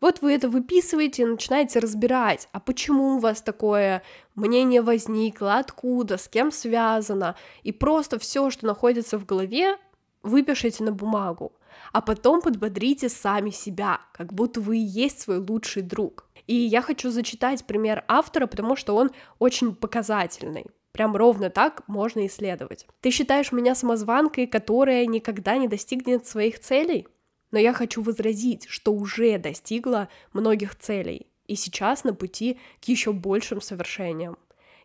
Вот 0.00 0.20
вы 0.20 0.34
это 0.34 0.48
выписываете 0.48 1.22
и 1.22 1.26
начинаете 1.26 1.78
разбирать, 1.78 2.48
а 2.52 2.60
почему 2.60 3.16
у 3.16 3.18
вас 3.18 3.40
такое 3.40 4.02
мнение 4.34 4.82
возникло, 4.82 5.56
откуда, 5.56 6.18
с 6.18 6.28
кем 6.28 6.52
связано, 6.52 7.34
и 7.62 7.72
просто 7.72 8.18
все, 8.18 8.50
что 8.50 8.66
находится 8.66 9.18
в 9.18 9.24
голове, 9.24 9.78
выпишите 10.22 10.84
на 10.84 10.92
бумагу, 10.92 11.52
а 11.92 12.02
потом 12.02 12.42
подбодрите 12.42 13.08
сами 13.08 13.50
себя, 13.50 14.00
как 14.12 14.34
будто 14.34 14.60
вы 14.60 14.78
и 14.78 14.80
есть 14.80 15.20
свой 15.20 15.38
лучший 15.38 15.82
друг. 15.82 16.25
И 16.46 16.54
я 16.54 16.80
хочу 16.82 17.10
зачитать 17.10 17.64
пример 17.64 18.04
автора, 18.08 18.46
потому 18.46 18.76
что 18.76 18.94
он 18.94 19.10
очень 19.38 19.74
показательный. 19.74 20.66
Прям 20.92 21.14
ровно 21.16 21.50
так 21.50 21.82
можно 21.88 22.26
исследовать. 22.26 22.86
Ты 23.00 23.10
считаешь 23.10 23.52
меня 23.52 23.74
самозванкой, 23.74 24.46
которая 24.46 25.04
никогда 25.06 25.56
не 25.56 25.68
достигнет 25.68 26.26
своих 26.26 26.58
целей? 26.60 27.06
Но 27.50 27.58
я 27.58 27.72
хочу 27.72 28.02
возразить, 28.02 28.66
что 28.68 28.92
уже 28.92 29.38
достигла 29.38 30.08
многих 30.32 30.76
целей 30.76 31.26
и 31.46 31.54
сейчас 31.54 32.04
на 32.04 32.14
пути 32.14 32.58
к 32.80 32.84
еще 32.84 33.12
большим 33.12 33.60
совершениям. 33.60 34.38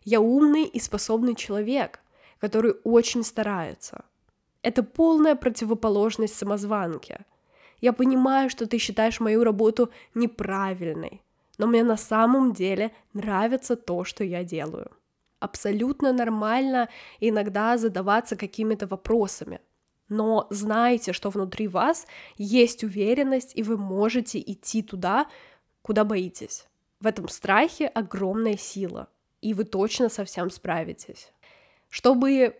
Я 0.04 0.20
умный 0.20 0.64
и 0.64 0.80
способный 0.80 1.34
человек, 1.34 2.00
который 2.38 2.74
очень 2.84 3.24
старается. 3.24 4.04
Это 4.62 4.82
полная 4.82 5.34
противоположность 5.34 6.34
самозванке. 6.34 7.24
Я 7.80 7.92
понимаю, 7.92 8.48
что 8.48 8.66
ты 8.66 8.78
считаешь 8.78 9.20
мою 9.20 9.44
работу 9.44 9.90
неправильной, 10.14 11.20
но 11.62 11.68
мне 11.68 11.84
на 11.84 11.96
самом 11.96 12.52
деле 12.52 12.90
нравится 13.12 13.76
то, 13.76 14.02
что 14.02 14.24
я 14.24 14.42
делаю. 14.42 14.90
Абсолютно 15.38 16.12
нормально 16.12 16.88
иногда 17.20 17.78
задаваться 17.78 18.34
какими-то 18.34 18.88
вопросами, 18.88 19.60
но 20.08 20.48
знайте, 20.50 21.12
что 21.12 21.30
внутри 21.30 21.68
вас 21.68 22.08
есть 22.36 22.82
уверенность, 22.82 23.52
и 23.54 23.62
вы 23.62 23.76
можете 23.76 24.40
идти 24.40 24.82
туда, 24.82 25.26
куда 25.82 26.02
боитесь. 26.02 26.66
В 26.98 27.06
этом 27.06 27.28
страхе 27.28 27.86
огромная 27.86 28.56
сила, 28.56 29.06
и 29.40 29.54
вы 29.54 29.62
точно 29.62 30.08
совсем 30.08 30.50
справитесь. 30.50 31.32
Чтобы 31.90 32.56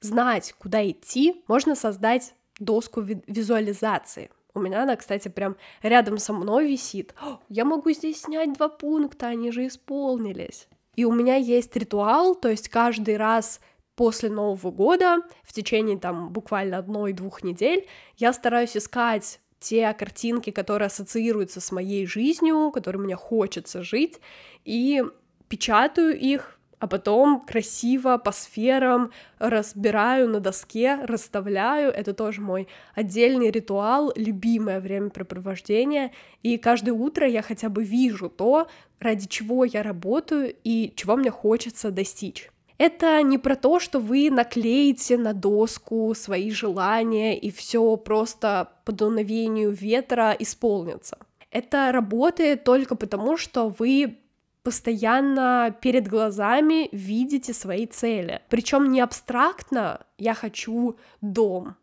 знать, 0.00 0.54
куда 0.60 0.88
идти, 0.88 1.42
можно 1.48 1.74
создать 1.74 2.34
доску 2.60 3.00
визуализации. 3.00 4.30
У 4.58 4.60
меня 4.60 4.82
она, 4.82 4.96
кстати, 4.96 5.28
прям 5.28 5.56
рядом 5.82 6.18
со 6.18 6.32
мной 6.32 6.68
висит. 6.68 7.14
Я 7.48 7.64
могу 7.64 7.90
здесь 7.92 8.22
снять 8.22 8.52
два 8.52 8.68
пункта, 8.68 9.28
они 9.28 9.50
же 9.50 9.66
исполнились. 9.66 10.68
И 10.96 11.04
у 11.04 11.12
меня 11.12 11.36
есть 11.36 11.74
ритуал, 11.76 12.34
то 12.34 12.48
есть 12.48 12.68
каждый 12.68 13.16
раз 13.16 13.60
после 13.94 14.30
Нового 14.30 14.70
года, 14.70 15.18
в 15.42 15.52
течение 15.52 15.98
там 15.98 16.30
буквально 16.30 16.78
одной-двух 16.78 17.42
недель, 17.42 17.86
я 18.16 18.32
стараюсь 18.32 18.76
искать 18.76 19.40
те 19.60 19.92
картинки, 19.92 20.50
которые 20.50 20.86
ассоциируются 20.86 21.60
с 21.60 21.72
моей 21.72 22.06
жизнью, 22.06 22.70
которые 22.72 23.02
мне 23.02 23.16
хочется 23.16 23.82
жить, 23.82 24.20
и 24.64 25.02
печатаю 25.48 26.18
их 26.18 26.57
а 26.78 26.86
потом 26.86 27.40
красиво 27.40 28.18
по 28.18 28.32
сферам 28.32 29.10
разбираю 29.38 30.28
на 30.28 30.40
доске, 30.40 30.98
расставляю. 31.02 31.90
Это 31.90 32.14
тоже 32.14 32.40
мой 32.40 32.68
отдельный 32.94 33.50
ритуал, 33.50 34.12
любимое 34.14 34.80
времяпрепровождение. 34.80 36.12
И 36.42 36.56
каждое 36.58 36.92
утро 36.92 37.26
я 37.28 37.42
хотя 37.42 37.68
бы 37.68 37.84
вижу 37.84 38.28
то, 38.28 38.68
ради 39.00 39.26
чего 39.26 39.64
я 39.64 39.82
работаю 39.82 40.54
и 40.64 40.92
чего 40.96 41.16
мне 41.16 41.30
хочется 41.30 41.90
достичь. 41.90 42.50
Это 42.78 43.20
не 43.22 43.38
про 43.38 43.56
то, 43.56 43.80
что 43.80 43.98
вы 43.98 44.30
наклеите 44.30 45.18
на 45.18 45.32
доску 45.32 46.14
свои 46.14 46.52
желания 46.52 47.36
и 47.36 47.50
все 47.50 47.96
просто 47.96 48.70
по 48.84 48.92
дуновению 48.92 49.72
ветра 49.72 50.36
исполнится. 50.38 51.18
Это 51.50 51.90
работает 51.90 52.62
только 52.62 52.94
потому, 52.94 53.36
что 53.36 53.68
вы 53.68 54.18
постоянно 54.62 55.74
перед 55.80 56.08
глазами 56.08 56.88
видите 56.92 57.52
свои 57.52 57.86
цели. 57.86 58.42
Причем 58.48 58.90
не 58.90 59.00
абстрактно 59.00 60.06
«я 60.18 60.34
хочу 60.34 60.98
дом», 61.20 61.76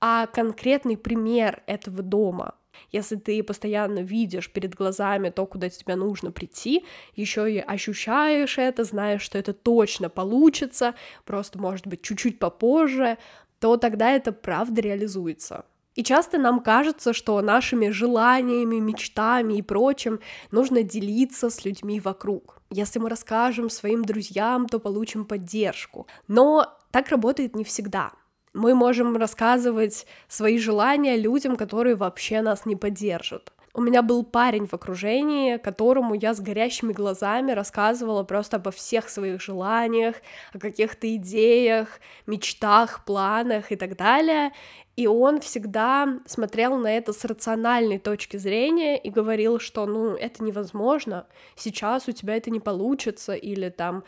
а 0.00 0.26
конкретный 0.26 0.96
пример 0.96 1.62
этого 1.66 2.02
дома. 2.02 2.54
Если 2.92 3.16
ты 3.16 3.42
постоянно 3.42 4.00
видишь 4.00 4.50
перед 4.50 4.74
глазами 4.74 5.30
то, 5.30 5.46
куда 5.46 5.68
тебе 5.68 5.96
нужно 5.96 6.32
прийти, 6.32 6.84
еще 7.14 7.52
и 7.52 7.58
ощущаешь 7.58 8.58
это, 8.58 8.84
знаешь, 8.84 9.22
что 9.22 9.38
это 9.38 9.52
точно 9.52 10.08
получится, 10.08 10.94
просто, 11.24 11.58
может 11.58 11.86
быть, 11.86 12.02
чуть-чуть 12.02 12.38
попозже, 12.38 13.18
то 13.58 13.76
тогда 13.76 14.10
это 14.12 14.32
правда 14.32 14.80
реализуется. 14.80 15.64
И 16.00 16.02
часто 16.02 16.38
нам 16.38 16.60
кажется, 16.60 17.12
что 17.12 17.38
нашими 17.42 17.90
желаниями, 17.90 18.76
мечтами 18.76 19.58
и 19.58 19.62
прочим 19.62 20.18
нужно 20.50 20.82
делиться 20.82 21.50
с 21.50 21.66
людьми 21.66 22.00
вокруг. 22.00 22.62
Если 22.70 22.98
мы 22.98 23.10
расскажем 23.10 23.68
своим 23.68 24.02
друзьям, 24.02 24.66
то 24.66 24.78
получим 24.78 25.26
поддержку. 25.26 26.06
Но 26.26 26.74
так 26.90 27.10
работает 27.10 27.54
не 27.54 27.64
всегда. 27.64 28.12
Мы 28.54 28.74
можем 28.74 29.14
рассказывать 29.18 30.06
свои 30.26 30.56
желания 30.58 31.18
людям, 31.18 31.56
которые 31.56 31.96
вообще 31.96 32.40
нас 32.40 32.64
не 32.64 32.76
поддержат. 32.76 33.52
У 33.72 33.82
меня 33.82 34.02
был 34.02 34.24
парень 34.24 34.66
в 34.66 34.74
окружении, 34.74 35.56
которому 35.56 36.14
я 36.14 36.34
с 36.34 36.40
горящими 36.40 36.92
глазами 36.92 37.52
рассказывала 37.52 38.24
просто 38.24 38.56
обо 38.56 38.72
всех 38.72 39.08
своих 39.08 39.40
желаниях, 39.40 40.16
о 40.52 40.58
каких-то 40.58 41.14
идеях, 41.14 42.00
мечтах, 42.26 43.04
планах 43.04 43.70
и 43.70 43.76
так 43.76 43.96
далее. 43.96 44.50
И 44.96 45.06
он 45.06 45.40
всегда 45.40 46.18
смотрел 46.26 46.76
на 46.78 46.88
это 46.96 47.12
с 47.12 47.24
рациональной 47.24 47.98
точки 47.98 48.38
зрения 48.38 48.98
и 48.98 49.08
говорил, 49.08 49.60
что, 49.60 49.86
ну, 49.86 50.16
это 50.16 50.42
невозможно, 50.42 51.28
сейчас 51.54 52.08
у 52.08 52.12
тебя 52.12 52.36
это 52.36 52.50
не 52.50 52.60
получится, 52.60 53.34
или 53.34 53.68
там, 53.68 54.02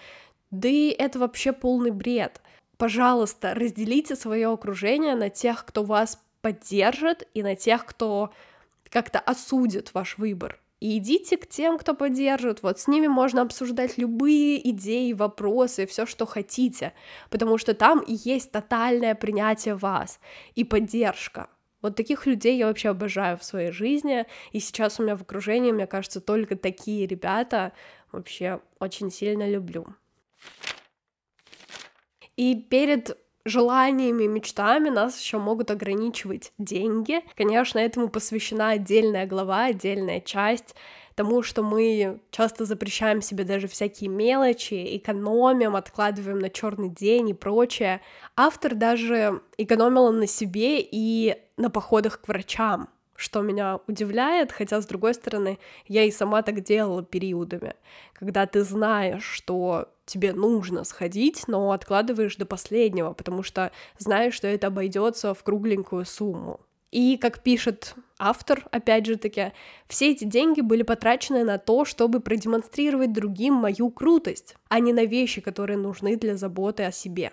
да 0.50 0.69
и 0.69 0.88
это 0.88 1.21
вообще 1.21 1.52
полный 1.52 1.92
бред. 1.92 2.40
Пожалуйста, 2.78 3.54
разделите 3.54 4.16
свое 4.16 4.52
окружение 4.52 5.14
на 5.14 5.31
тех, 5.31 5.64
кто 5.64 5.85
вас 5.85 6.21
поддержит, 6.40 7.28
и 7.33 7.45
на 7.45 7.54
тех, 7.54 7.87
кто 7.87 8.33
как-то 8.92 9.18
осудит 9.18 9.94
ваш 9.94 10.18
выбор. 10.18 10.61
И 10.78 10.99
идите 10.99 11.37
к 11.37 11.49
тем, 11.49 11.78
кто 11.78 11.94
поддержит. 11.94 12.62
Вот 12.62 12.78
с 12.78 12.88
ними 12.88 13.06
можно 13.06 13.42
обсуждать 13.42 13.99
любые 13.99 14.68
идеи, 14.70 15.12
вопросы, 15.12 15.87
все, 15.87 16.06
что 16.06 16.26
хотите, 16.26 16.92
потому 17.30 17.56
что 17.56 17.72
там 17.72 18.00
и 18.00 18.14
есть 18.14 18.52
тотальное 18.52 19.14
принятие 19.14 19.76
вас 19.76 20.20
и 20.56 20.64
поддержка. 20.64 21.49
Вот 21.80 21.96
таких 21.96 22.26
людей 22.26 22.58
я 22.58 22.66
вообще 22.66 22.90
обожаю 22.90 23.38
в 23.38 23.44
своей 23.44 23.72
жизни, 23.72 24.26
и 24.50 24.61
сейчас 24.61 25.00
у 25.00 25.04
меня 25.04 25.16
в 25.16 25.22
окружении, 25.22 25.72
мне 25.72 25.87
кажется, 25.87 26.20
только 26.20 26.54
такие 26.54 27.06
ребята 27.06 27.72
вообще 28.12 28.61
очень 28.78 29.11
сильно 29.11 29.49
люблю. 29.49 29.87
И 32.37 32.56
перед 32.56 33.16
желаниями, 33.44 34.25
мечтами 34.25 34.88
нас 34.88 35.20
еще 35.20 35.38
могут 35.38 35.70
ограничивать 35.70 36.52
деньги. 36.58 37.20
Конечно, 37.37 37.78
этому 37.78 38.08
посвящена 38.08 38.70
отдельная 38.70 39.26
глава, 39.26 39.66
отдельная 39.66 40.20
часть 40.20 40.75
тому, 41.14 41.42
что 41.42 41.62
мы 41.62 42.20
часто 42.30 42.64
запрещаем 42.64 43.20
себе 43.22 43.44
даже 43.44 43.68
всякие 43.68 44.08
мелочи, 44.08 44.96
экономим, 44.96 45.76
откладываем 45.76 46.38
на 46.38 46.50
черный 46.50 46.88
день 46.88 47.30
и 47.30 47.34
прочее. 47.34 48.00
Автор 48.37 48.75
даже 48.75 49.42
экономила 49.58 50.11
на 50.11 50.26
себе 50.26 50.80
и 50.80 51.37
на 51.56 51.70
походах 51.70 52.20
к 52.20 52.28
врачам 52.28 52.88
что 53.22 53.40
меня 53.40 53.78
удивляет, 53.86 54.52
хотя, 54.52 54.80
с 54.80 54.86
другой 54.86 55.14
стороны, 55.14 55.58
я 55.86 56.04
и 56.04 56.10
сама 56.10 56.42
так 56.42 56.62
делала 56.62 57.02
периодами, 57.02 57.74
когда 58.12 58.46
ты 58.46 58.64
знаешь, 58.64 59.24
что 59.24 59.88
тебе 60.04 60.32
нужно 60.32 60.84
сходить, 60.84 61.44
но 61.46 61.70
откладываешь 61.70 62.36
до 62.36 62.44
последнего, 62.44 63.12
потому 63.12 63.42
что 63.42 63.70
знаешь, 63.98 64.34
что 64.34 64.48
это 64.48 64.66
обойдется 64.66 65.34
в 65.34 65.42
кругленькую 65.42 66.04
сумму. 66.04 66.60
И, 66.90 67.16
как 67.16 67.42
пишет 67.42 67.94
автор, 68.18 68.66
опять 68.70 69.06
же 69.06 69.16
таки, 69.16 69.52
все 69.88 70.10
эти 70.10 70.24
деньги 70.24 70.60
были 70.60 70.82
потрачены 70.82 71.42
на 71.42 71.56
то, 71.56 71.86
чтобы 71.86 72.20
продемонстрировать 72.20 73.12
другим 73.14 73.54
мою 73.54 73.90
крутость, 73.90 74.56
а 74.68 74.78
не 74.78 74.92
на 74.92 75.06
вещи, 75.06 75.40
которые 75.40 75.78
нужны 75.78 76.16
для 76.16 76.36
заботы 76.36 76.82
о 76.82 76.92
себе. 76.92 77.32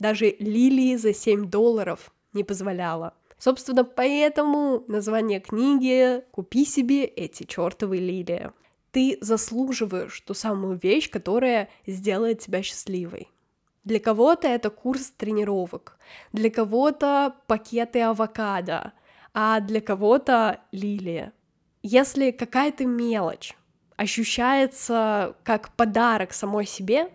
Даже 0.00 0.34
лилии 0.40 0.96
за 0.96 1.14
7 1.14 1.48
долларов 1.48 2.12
не 2.32 2.42
позволяла. 2.42 3.14
Собственно, 3.38 3.84
поэтому 3.84 4.84
название 4.88 5.40
книги 5.40 6.24
«Купи 6.32 6.64
себе 6.64 7.04
эти 7.04 7.44
чертовы 7.44 7.98
лилии». 7.98 8.50
Ты 8.90 9.18
заслуживаешь 9.20 10.20
ту 10.22 10.34
самую 10.34 10.78
вещь, 10.82 11.08
которая 11.10 11.68
сделает 11.86 12.40
тебя 12.40 12.62
счастливой. 12.62 13.28
Для 13.84 14.00
кого-то 14.00 14.48
это 14.48 14.70
курс 14.70 15.12
тренировок, 15.16 15.98
для 16.32 16.50
кого-то 16.50 17.36
пакеты 17.46 18.00
авокадо, 18.00 18.92
а 19.32 19.60
для 19.60 19.80
кого-то 19.80 20.60
лилия. 20.72 21.32
Если 21.82 22.32
какая-то 22.32 22.86
мелочь 22.86 23.56
ощущается 23.96 25.36
как 25.44 25.74
подарок 25.76 26.32
самой 26.32 26.66
себе, 26.66 27.10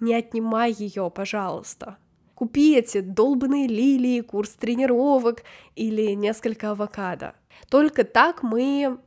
не 0.00 0.14
отнимай 0.14 0.72
ее, 0.72 1.10
пожалуйста. 1.10 1.96
Купи 2.40 2.74
эти 2.74 3.02
долбанные 3.02 3.66
лилии, 3.66 4.22
курс 4.22 4.52
тренировок 4.52 5.42
или 5.76 6.12
несколько 6.12 6.70
авокадо. 6.70 7.34
Только 7.68 8.02
так 8.02 8.42
мы 8.42 8.98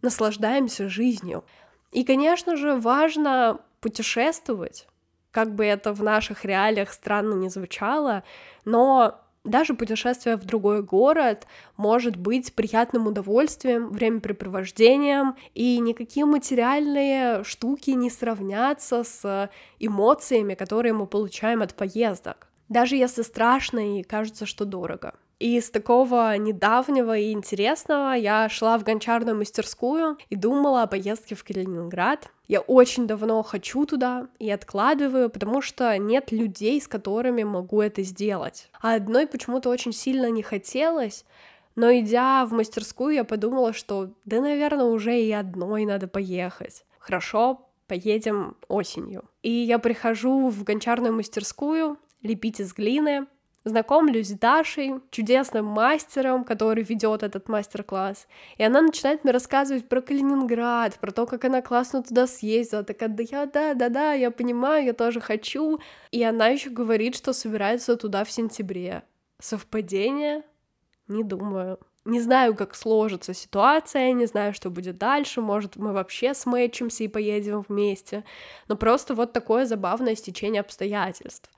наслаждаемся 0.00 0.88
жизнью. 0.88 1.44
И, 1.92 2.02
конечно 2.02 2.56
же, 2.56 2.76
важно 2.76 3.60
путешествовать, 3.82 4.88
как 5.32 5.54
бы 5.54 5.66
это 5.66 5.92
в 5.92 6.02
наших 6.02 6.46
реалиях 6.46 6.90
странно 6.90 7.34
не 7.34 7.50
звучало, 7.50 8.24
но 8.64 9.20
даже 9.44 9.74
путешествие 9.74 10.36
в 10.36 10.46
другой 10.46 10.82
город 10.82 11.46
может 11.76 12.16
быть 12.16 12.54
приятным 12.54 13.06
удовольствием, 13.06 13.90
времяпрепровождением, 13.90 15.36
и 15.52 15.78
никакие 15.78 16.24
материальные 16.24 17.44
штуки 17.44 17.90
не 17.90 18.08
сравнятся 18.08 19.04
с 19.04 19.50
эмоциями, 19.78 20.54
которые 20.54 20.94
мы 20.94 21.06
получаем 21.06 21.60
от 21.60 21.74
поездок 21.74 22.48
даже 22.68 22.96
если 22.96 23.22
страшно 23.22 23.98
и 23.98 24.02
кажется, 24.02 24.46
что 24.46 24.64
дорого. 24.64 25.14
И 25.38 25.56
из 25.56 25.70
такого 25.70 26.36
недавнего 26.36 27.16
и 27.16 27.30
интересного 27.30 28.14
я 28.14 28.48
шла 28.48 28.76
в 28.76 28.82
гончарную 28.82 29.36
мастерскую 29.36 30.18
и 30.30 30.34
думала 30.34 30.82
о 30.82 30.86
поездке 30.88 31.36
в 31.36 31.44
Калининград. 31.44 32.28
Я 32.48 32.60
очень 32.60 33.06
давно 33.06 33.42
хочу 33.44 33.86
туда 33.86 34.26
и 34.40 34.50
откладываю, 34.50 35.30
потому 35.30 35.62
что 35.62 35.96
нет 35.96 36.32
людей, 36.32 36.80
с 36.80 36.88
которыми 36.88 37.44
могу 37.44 37.80
это 37.80 38.02
сделать. 38.02 38.68
А 38.80 38.94
одной 38.94 39.28
почему-то 39.28 39.70
очень 39.70 39.92
сильно 39.92 40.28
не 40.28 40.42
хотелось, 40.42 41.24
но 41.76 41.92
идя 41.96 42.44
в 42.44 42.52
мастерскую, 42.52 43.14
я 43.14 43.22
подумала, 43.22 43.72
что 43.72 44.10
да, 44.24 44.40
наверное, 44.40 44.86
уже 44.86 45.20
и 45.20 45.30
одной 45.30 45.84
надо 45.84 46.08
поехать. 46.08 46.84
Хорошо, 46.98 47.68
поедем 47.86 48.56
осенью. 48.66 49.22
И 49.42 49.50
я 49.52 49.78
прихожу 49.78 50.48
в 50.48 50.64
гончарную 50.64 51.14
мастерскую, 51.14 51.96
лепить 52.22 52.60
из 52.60 52.72
глины. 52.72 53.26
Знакомлюсь 53.64 54.28
с 54.28 54.38
Дашей, 54.38 54.94
чудесным 55.10 55.66
мастером, 55.66 56.44
который 56.44 56.82
ведет 56.84 57.22
этот 57.22 57.48
мастер-класс. 57.48 58.26
И 58.56 58.62
она 58.62 58.80
начинает 58.80 59.24
мне 59.24 59.32
рассказывать 59.32 59.88
про 59.88 60.00
Калининград, 60.00 60.98
про 61.00 61.10
то, 61.10 61.26
как 61.26 61.44
она 61.44 61.60
классно 61.60 62.02
туда 62.02 62.26
съездила. 62.26 62.82
Такая, 62.82 63.10
да 63.10 63.22
я, 63.30 63.46
да, 63.46 63.74
да, 63.74 63.88
да, 63.88 64.12
я 64.12 64.30
понимаю, 64.30 64.86
я 64.86 64.92
тоже 64.94 65.20
хочу. 65.20 65.80
И 66.12 66.22
она 66.22 66.48
еще 66.48 66.70
говорит, 66.70 67.16
что 67.16 67.32
собирается 67.32 67.96
туда 67.96 68.24
в 68.24 68.30
сентябре. 68.30 69.02
Совпадение? 69.38 70.44
Не 71.08 71.24
думаю. 71.24 71.78
Не 72.08 72.20
знаю, 72.20 72.54
как 72.54 72.74
сложится 72.74 73.34
ситуация, 73.34 74.12
не 74.12 74.24
знаю, 74.24 74.54
что 74.54 74.70
будет 74.70 74.96
дальше, 74.96 75.42
может, 75.42 75.76
мы 75.76 75.92
вообще 75.92 76.32
смэчимся 76.32 77.04
и 77.04 77.08
поедем 77.08 77.66
вместе, 77.68 78.24
но 78.66 78.76
просто 78.76 79.14
вот 79.14 79.34
такое 79.34 79.66
забавное 79.66 80.14
стечение 80.14 80.60
обстоятельств. 80.60 81.50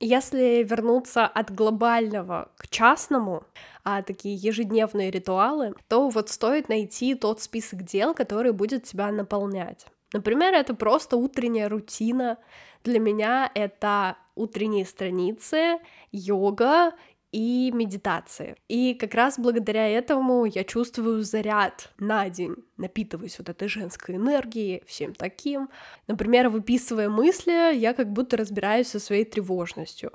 Если 0.00 0.62
вернуться 0.62 1.26
от 1.26 1.54
глобального 1.54 2.50
к 2.56 2.68
частному, 2.68 3.44
а 3.84 4.02
такие 4.02 4.34
ежедневные 4.34 5.10
ритуалы, 5.10 5.74
то 5.88 6.08
вот 6.08 6.28
стоит 6.28 6.68
найти 6.68 7.14
тот 7.14 7.40
список 7.40 7.84
дел, 7.84 8.12
который 8.12 8.52
будет 8.52 8.84
тебя 8.84 9.10
наполнять. 9.10 9.86
Например, 10.12 10.52
это 10.52 10.74
просто 10.74 11.16
утренняя 11.16 11.68
рутина. 11.68 12.38
Для 12.82 13.00
меня 13.00 13.50
это 13.54 14.16
утренние 14.34 14.84
страницы, 14.84 15.78
йога 16.12 16.92
и 17.34 17.72
медитации. 17.72 18.54
И 18.68 18.94
как 18.94 19.12
раз 19.14 19.40
благодаря 19.40 19.88
этому 19.88 20.44
я 20.44 20.62
чувствую 20.62 21.24
заряд 21.24 21.90
на 21.98 22.28
день, 22.28 22.54
напитываюсь 22.76 23.38
вот 23.38 23.48
этой 23.48 23.66
женской 23.66 24.14
энергией, 24.14 24.84
всем 24.86 25.14
таким. 25.14 25.68
Например, 26.06 26.48
выписывая 26.48 27.08
мысли, 27.08 27.76
я 27.76 27.92
как 27.92 28.12
будто 28.12 28.36
разбираюсь 28.36 28.86
со 28.86 29.00
своей 29.00 29.24
тревожностью. 29.24 30.12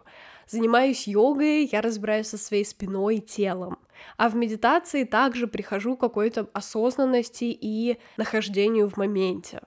Занимаюсь 0.48 1.10
йогой, 1.10 1.66
я 1.70 1.82
разбираюсь 1.82 2.28
со 2.28 2.38
своей 2.38 2.64
спиной 2.64 3.18
и 3.18 3.22
телом. 3.22 3.80
А 4.16 4.30
в 4.30 4.36
медитации 4.36 5.04
также 5.04 5.48
прихожу 5.48 5.98
к 5.98 6.00
какой-то 6.00 6.50
осознанности 6.54 7.46
и 7.46 7.98
нахождению 8.16 8.90
в 8.90 8.96
моменте. 8.96 9.60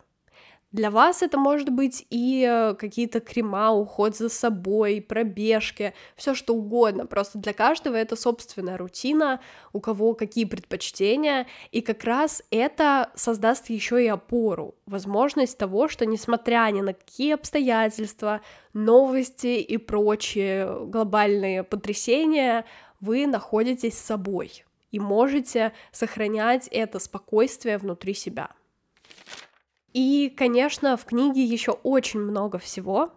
Для 0.72 0.90
вас 0.90 1.22
это 1.22 1.36
может 1.36 1.68
быть 1.68 2.06
и 2.08 2.46
э, 2.48 2.74
какие-то 2.74 3.20
крема, 3.20 3.72
уход 3.72 4.16
за 4.16 4.30
собой, 4.30 5.04
пробежки, 5.06 5.92
все 6.16 6.34
что 6.34 6.54
угодно. 6.54 7.04
Просто 7.04 7.38
для 7.38 7.52
каждого 7.52 7.94
это 7.94 8.16
собственная 8.16 8.78
рутина, 8.78 9.40
у 9.74 9.80
кого 9.80 10.14
какие 10.14 10.46
предпочтения, 10.46 11.46
и 11.72 11.82
как 11.82 12.04
раз 12.04 12.42
это 12.50 13.10
создаст 13.14 13.68
еще 13.68 14.02
и 14.02 14.08
опору, 14.08 14.74
возможность 14.86 15.58
того, 15.58 15.88
что 15.88 16.06
несмотря 16.06 16.66
ни 16.72 16.80
на 16.80 16.94
какие 16.94 17.34
обстоятельства, 17.34 18.40
новости 18.72 19.60
и 19.60 19.76
прочие 19.76 20.86
глобальные 20.86 21.64
потрясения, 21.64 22.64
вы 23.00 23.26
находитесь 23.26 23.98
с 23.98 24.06
собой 24.06 24.64
и 24.90 24.98
можете 24.98 25.72
сохранять 25.90 26.66
это 26.68 26.98
спокойствие 26.98 27.76
внутри 27.76 28.14
себя. 28.14 28.50
И, 29.92 30.32
конечно, 30.36 30.96
в 30.96 31.04
книге 31.04 31.44
еще 31.44 31.72
очень 31.72 32.20
много 32.20 32.58
всего, 32.58 33.12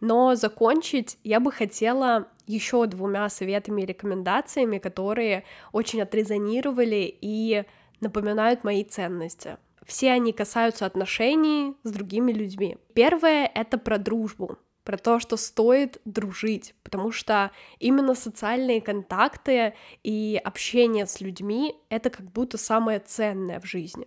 но 0.00 0.34
закончить 0.34 1.18
я 1.22 1.40
бы 1.40 1.52
хотела 1.52 2.28
еще 2.46 2.86
двумя 2.86 3.28
советами 3.28 3.82
и 3.82 3.86
рекомендациями, 3.86 4.78
которые 4.78 5.44
очень 5.72 6.02
отрезонировали 6.02 7.16
и 7.20 7.64
напоминают 8.00 8.64
мои 8.64 8.84
ценности. 8.84 9.58
Все 9.84 10.10
они 10.10 10.32
касаются 10.32 10.84
отношений 10.84 11.74
с 11.84 11.90
другими 11.92 12.32
людьми. 12.32 12.76
Первое— 12.94 13.50
это 13.54 13.78
про 13.78 13.98
дружбу, 13.98 14.58
про 14.82 14.96
то, 14.96 15.20
что 15.20 15.36
стоит 15.36 16.00
дружить, 16.04 16.74
потому 16.82 17.12
что 17.12 17.52
именно 17.78 18.14
социальные 18.14 18.80
контакты 18.80 19.74
и 20.02 20.40
общение 20.42 21.06
с 21.06 21.20
людьми— 21.20 21.76
это 21.88 22.10
как 22.10 22.26
будто 22.32 22.58
самое 22.58 22.98
ценное 22.98 23.60
в 23.60 23.66
жизни. 23.66 24.06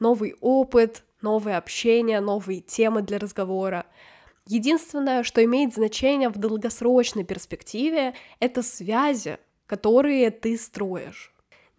Новый 0.00 0.34
опыт, 0.40 1.04
новые 1.20 1.56
общения, 1.56 2.20
новые 2.20 2.60
темы 2.60 3.02
для 3.02 3.18
разговора. 3.18 3.86
Единственное, 4.46 5.22
что 5.22 5.44
имеет 5.44 5.74
значение 5.74 6.28
в 6.28 6.38
долгосрочной 6.38 7.24
перспективе, 7.24 8.14
это 8.40 8.62
связи, 8.62 9.38
которые 9.66 10.30
ты 10.30 10.56
строишь. 10.58 11.31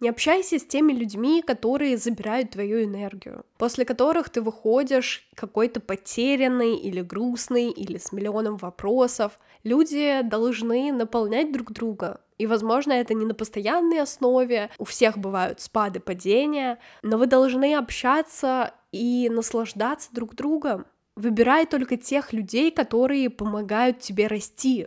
Не 0.04 0.10
общайся 0.10 0.58
с 0.58 0.66
теми 0.66 0.92
людьми, 0.92 1.40
которые 1.40 1.96
забирают 1.96 2.50
твою 2.50 2.84
энергию, 2.84 3.46
после 3.56 3.86
которых 3.86 4.28
ты 4.28 4.42
выходишь 4.42 5.26
какой-то 5.34 5.80
потерянный 5.80 6.76
или 6.76 7.00
грустный, 7.00 7.70
или 7.70 7.96
с 7.96 8.12
миллионом 8.12 8.58
вопросов. 8.58 9.38
Люди 9.62 10.20
должны 10.20 10.92
наполнять 10.92 11.52
друг 11.52 11.72
друга, 11.72 12.20
и, 12.36 12.46
возможно, 12.46 12.92
это 12.92 13.14
не 13.14 13.24
на 13.24 13.32
постоянной 13.32 14.02
основе, 14.02 14.68
у 14.76 14.84
всех 14.84 15.16
бывают 15.16 15.62
спады, 15.62 16.00
падения, 16.00 16.78
но 17.00 17.16
вы 17.16 17.26
должны 17.26 17.74
общаться 17.74 18.74
и 18.92 19.30
наслаждаться 19.30 20.10
друг 20.12 20.34
другом. 20.34 20.84
Выбирай 21.16 21.64
только 21.64 21.96
тех 21.96 22.34
людей, 22.34 22.70
которые 22.70 23.30
помогают 23.30 24.00
тебе 24.00 24.26
расти, 24.26 24.86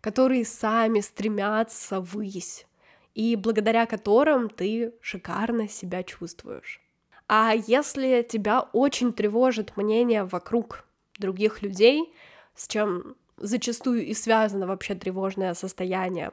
которые 0.00 0.44
сами 0.44 0.98
стремятся 0.98 2.00
ввысь, 2.00 2.66
и 3.16 3.34
благодаря 3.34 3.86
которым 3.86 4.50
ты 4.50 4.92
шикарно 5.00 5.68
себя 5.68 6.02
чувствуешь. 6.02 6.82
А 7.28 7.54
если 7.66 8.22
тебя 8.22 8.60
очень 8.74 9.14
тревожит 9.14 9.74
мнение 9.78 10.24
вокруг 10.24 10.84
других 11.18 11.62
людей, 11.62 12.12
с 12.54 12.68
чем 12.68 13.16
зачастую 13.38 14.04
и 14.04 14.12
связано 14.12 14.66
вообще 14.66 14.94
тревожное 14.94 15.54
состояние, 15.54 16.30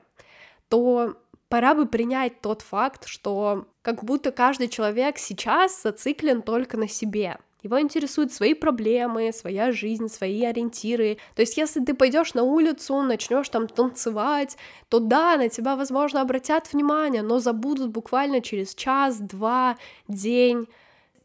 то 0.68 1.16
пора 1.48 1.74
бы 1.74 1.88
принять 1.88 2.42
тот 2.42 2.62
факт, 2.62 3.06
что 3.08 3.66
как 3.82 4.04
будто 4.04 4.34
каждый 4.34 4.68
человек 4.68 5.18
сейчас 5.18 5.82
зациклен 5.82 6.42
только 6.42 6.76
на 6.76 6.90
себе. 6.90 7.38
Его 7.64 7.80
интересуют 7.80 8.34
свои 8.34 8.54
проблемы, 8.54 9.32
своя 9.32 9.72
жизнь, 9.72 10.10
свои 10.10 10.44
ориентиры. 10.44 11.18
То 11.34 11.42
есть, 11.42 11.58
если 11.58 11.84
ты 11.84 11.94
пойдешь 11.94 12.34
на 12.34 12.44
улицу, 12.44 13.02
начнешь 13.02 13.48
там 13.48 13.68
танцевать, 13.68 14.58
то 14.90 15.00
да, 15.00 15.38
на 15.38 15.48
тебя, 15.48 15.78
возможно, 15.78 16.22
обратят 16.22 16.72
внимание, 16.74 17.22
но 17.22 17.40
забудут 17.40 17.90
буквально 17.92 18.42
через 18.42 18.76
час, 18.76 19.18
два, 19.18 19.78
день 20.10 20.68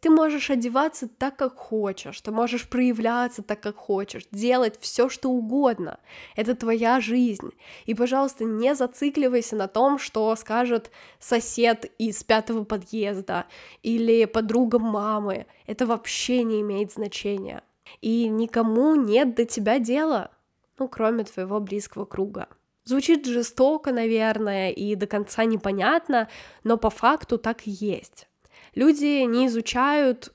ты 0.01 0.11
можешь 0.11 0.51
одеваться 0.51 1.09
так, 1.09 1.37
как 1.37 1.57
хочешь, 1.57 2.21
ты 2.21 2.31
можешь 2.31 2.69
проявляться 2.69 3.43
так, 3.43 3.61
как 3.61 3.77
хочешь, 3.77 4.25
делать 4.31 4.79
все, 4.81 5.09
что 5.09 5.31
угодно. 5.31 5.99
Это 6.37 6.55
твоя 6.55 7.01
жизнь. 7.01 7.51
И, 7.87 7.95
пожалуйста, 7.95 8.45
не 8.45 8.75
зацикливайся 8.75 9.57
на 9.57 9.69
том, 9.69 9.99
что 9.99 10.35
скажет 10.37 10.91
сосед 11.19 11.91
из 11.99 12.23
пятого 12.23 12.65
подъезда 12.65 13.47
или 13.83 14.25
подруга 14.25 14.79
мамы. 14.79 15.47
Это 15.67 15.87
вообще 15.87 16.45
не 16.45 16.61
имеет 16.61 16.93
значения. 16.93 17.63
И 18.01 18.29
никому 18.29 18.95
нет 18.95 19.35
до 19.35 19.45
тебя 19.45 19.79
дела, 19.79 20.31
ну, 20.79 20.89
кроме 20.89 21.25
твоего 21.25 21.59
близкого 21.59 22.05
круга. 22.05 22.49
Звучит 22.85 23.27
жестоко, 23.27 23.93
наверное, 23.93 24.71
и 24.71 24.95
до 24.95 25.07
конца 25.07 25.45
непонятно, 25.45 26.29
но 26.65 26.79
по 26.79 26.89
факту 26.89 27.37
так 27.37 27.67
и 27.67 27.71
есть. 27.71 28.29
Люди 28.75 29.23
не 29.25 29.47
изучают 29.47 30.33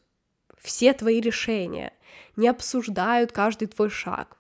все 0.59 0.93
твои 0.93 1.19
решения, 1.19 1.93
не 2.35 2.47
обсуждают 2.47 3.31
каждый 3.31 3.67
твой 3.67 3.89
шаг, 3.89 4.37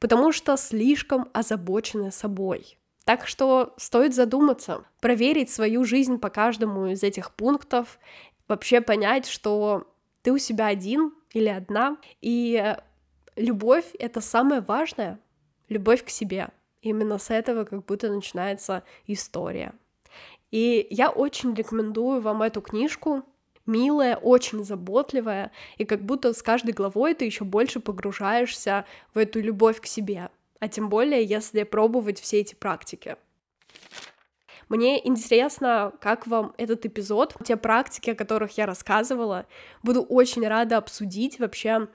потому 0.00 0.32
что 0.32 0.56
слишком 0.56 1.28
озабочены 1.32 2.10
собой. 2.10 2.78
Так 3.04 3.26
что 3.26 3.74
стоит 3.78 4.14
задуматься, 4.14 4.84
проверить 5.00 5.50
свою 5.50 5.84
жизнь 5.84 6.18
по 6.18 6.30
каждому 6.30 6.86
из 6.86 7.02
этих 7.02 7.32
пунктов, 7.32 7.98
вообще 8.48 8.80
понять, 8.80 9.26
что 9.26 9.88
ты 10.22 10.32
у 10.32 10.38
себя 10.38 10.66
один 10.66 11.12
или 11.32 11.48
одна, 11.48 11.96
и 12.20 12.76
любовь— 13.36 13.86
это 13.98 14.20
самое 14.20 14.60
важное, 14.60 15.18
любовь 15.68 16.04
к 16.04 16.10
себе. 16.10 16.50
Именно 16.80 17.18
с 17.18 17.30
этого 17.30 17.64
как 17.64 17.84
будто 17.84 18.08
начинается 18.08 18.84
история. 19.06 19.72
И 20.52 20.86
я 20.90 21.10
очень 21.10 21.54
рекомендую 21.54 22.20
вам 22.20 22.42
эту 22.42 22.60
книжку. 22.60 23.24
Милая, 23.64 24.16
очень 24.16 24.64
заботливая, 24.64 25.52
и 25.78 25.84
как 25.84 26.02
будто 26.02 26.32
с 26.32 26.42
каждой 26.42 26.72
главой 26.72 27.14
ты 27.14 27.24
еще 27.24 27.44
больше 27.44 27.78
погружаешься 27.78 28.84
в 29.14 29.18
эту 29.18 29.40
любовь 29.40 29.80
к 29.80 29.86
себе. 29.86 30.30
А 30.58 30.68
тем 30.68 30.88
более, 30.88 31.24
если 31.24 31.62
пробовать 31.62 32.20
все 32.20 32.40
эти 32.40 32.56
практики. 32.56 33.16
Мне 34.68 35.06
интересно, 35.06 35.92
как 36.00 36.26
вам 36.26 36.54
этот 36.56 36.86
эпизод, 36.86 37.36
те 37.44 37.56
практики, 37.56 38.10
о 38.10 38.14
которых 38.16 38.56
я 38.58 38.66
рассказывала. 38.66 39.46
Буду 39.82 40.02
очень 40.02 40.46
рада 40.46 40.78
обсудить 40.78 41.38
вообще 41.38 41.88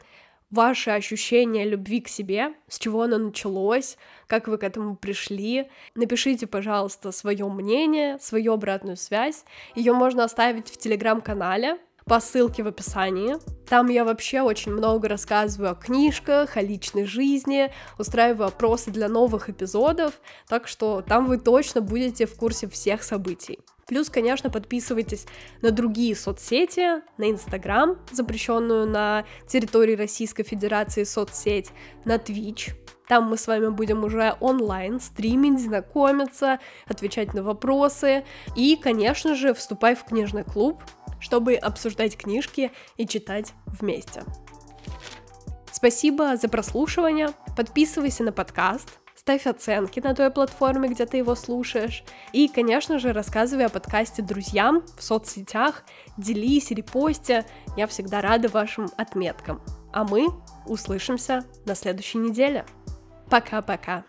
ваши 0.50 0.92
ощущения 0.92 1.66
любви 1.66 2.02
к 2.02 2.08
себе, 2.08 2.54
с 2.68 2.80
чего 2.80 3.04
оно 3.04 3.18
началось, 3.18 3.98
как 4.28 4.48
вы 4.48 4.58
к 4.58 4.64
этому 4.64 4.96
пришли. 4.96 5.70
Напишите, 5.96 6.48
пожалуйста, 6.48 7.12
свое 7.12 7.48
мнение, 7.48 8.18
свою 8.20 8.54
обратную 8.54 8.98
связь. 8.98 9.44
Ее 9.76 9.94
можно 9.94 10.24
оставить 10.24 10.70
в 10.70 10.78
телеграм-канале 10.78 11.78
по 12.06 12.22
ссылке 12.22 12.64
в 12.64 12.68
описании. 12.68 13.36
Там 13.68 13.90
я 13.90 14.06
вообще 14.06 14.42
очень 14.42 14.72
много 14.72 15.10
рассказываю 15.10 15.72
о 15.72 15.76
книжках, 15.76 16.56
о 16.56 16.62
личной 16.62 17.04
жизни, 17.04 17.72
устраиваю 18.00 18.48
опросы 18.48 18.92
для 18.92 19.10
новых 19.10 19.50
эпизодов, 19.50 20.22
так 20.48 20.68
что 20.68 21.02
там 21.02 21.26
вы 21.26 21.38
точно 21.38 21.82
будете 21.82 22.26
в 22.26 22.36
курсе 22.36 22.70
всех 22.70 23.04
событий. 23.04 23.60
Плюс, 23.88 24.10
конечно, 24.10 24.50
подписывайтесь 24.50 25.26
на 25.62 25.72
другие 25.72 26.16
соцсети, 26.16 27.02
на 27.18 27.32
Инстаграм, 27.32 27.98
запрещенную 28.12 28.86
на 28.86 29.26
территории 29.48 29.96
Российской 29.96 30.44
Федерации 30.44 31.06
соцсеть, 31.06 31.72
на 32.04 32.16
Twitch. 32.16 32.74
Там 33.08 33.30
мы 33.30 33.38
с 33.38 33.48
вами 33.48 33.70
будем 33.70 34.04
уже 34.04 34.36
онлайн 34.42 35.00
стримить, 35.00 35.62
знакомиться, 35.62 36.60
отвечать 36.86 37.34
на 37.34 37.42
вопросы. 37.42 38.26
И, 38.58 38.76
конечно 38.76 39.36
же, 39.36 39.54
вступай 39.54 39.96
в 39.96 40.04
книжный 40.04 40.44
клуб, 40.44 40.84
чтобы 41.22 41.56
обсуждать 41.56 42.18
книжки 42.18 42.72
и 42.98 43.08
читать 43.08 43.54
вместе. 43.66 44.24
Спасибо 45.72 46.36
за 46.36 46.50
прослушивание. 46.50 47.30
Подписывайся 47.56 48.24
на 48.24 48.34
подкаст, 48.34 49.00
ставь 49.28 49.46
оценки 49.46 50.00
на 50.00 50.16
той 50.16 50.32
платформе, 50.32 50.88
где 50.88 51.06
ты 51.06 51.18
его 51.18 51.36
слушаешь. 51.36 52.06
И, 52.32 52.48
конечно 52.48 52.98
же, 52.98 53.12
рассказывай 53.12 53.66
о 53.66 53.70
подкасте 53.70 54.22
друзьям 54.22 54.84
в 54.98 55.04
соцсетях, 55.04 55.84
делись, 56.16 56.72
репости. 56.72 57.44
Я 57.76 57.88
всегда 57.88 58.22
рада 58.22 58.48
вашим 58.48 58.88
отметкам. 58.96 59.62
А 59.92 60.06
мы 60.06 60.30
услышимся 60.66 61.44
на 61.66 61.76
следующей 61.76 62.20
неделе. 62.20 62.66
Пока-пока. 63.30 64.06